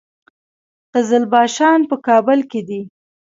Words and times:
قزلباشان 0.93 1.79
په 1.89 1.95
کابل 2.07 2.39
کې 2.51 2.61
دي؟ 2.67 2.81